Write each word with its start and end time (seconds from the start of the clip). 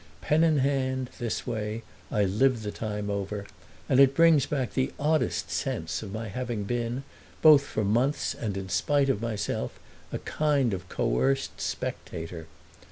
Pen 0.19 0.43
in 0.43 0.57
hand, 0.57 1.11
this 1.19 1.45
way, 1.45 1.83
I 2.11 2.23
live 2.23 2.63
the 2.63 2.71
time 2.71 3.11
over, 3.11 3.45
and 3.87 3.99
it 3.99 4.15
brings 4.15 4.47
back 4.47 4.73
the 4.73 4.91
oddest 4.99 5.51
sense 5.51 6.01
of 6.01 6.11
my 6.11 6.27
having 6.27 6.63
been, 6.63 7.03
both 7.43 7.61
for 7.61 7.83
months 7.85 8.33
and 8.33 8.57
in 8.57 8.67
spite 8.69 9.09
of 9.09 9.21
myself, 9.21 9.79
a 10.11 10.17
kind 10.17 10.73
of 10.73 10.89
coerced 10.89 11.61
spectator. 11.61 12.47